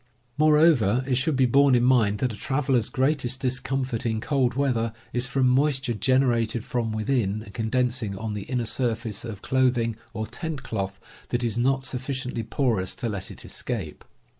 [0.35, 4.93] Moreover, it should be borne in mind that a traveler's greatest discomfort in cold weather
[5.13, 10.25] is from moisture generated from within and condensing on the inner surface of clothing or
[10.25, 14.03] tent cloth that is not sufficiently porous to let it escape.